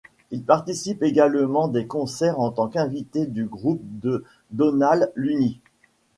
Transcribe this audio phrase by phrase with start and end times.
[0.31, 5.59] Il participe également des concerts en tant qu'invité du groupe de Dónal Lunny.